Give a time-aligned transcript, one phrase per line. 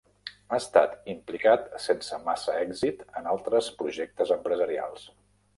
[0.53, 0.81] Ha esta
[1.13, 5.07] implicat sense massa èxit en altres projectes empresarials.